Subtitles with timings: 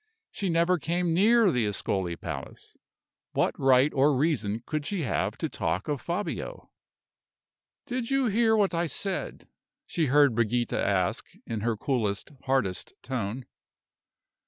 [0.31, 2.75] She never came near the Ascoli Palace
[3.33, 6.71] what right or reason could she have to talk of Fabio?
[7.85, 9.47] "Did you hear what I said?"
[9.85, 13.45] she heard Brigida ask, in her coolest, hardest tone.